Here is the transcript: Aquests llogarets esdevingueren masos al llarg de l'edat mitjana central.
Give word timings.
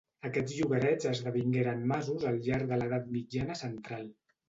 Aquests 0.27 0.55
llogarets 0.59 1.09
esdevingueren 1.11 1.85
masos 1.93 2.27
al 2.33 2.43
llarg 2.51 2.75
de 2.75 2.83
l'edat 2.83 3.09
mitjana 3.19 3.63
central. 3.65 4.15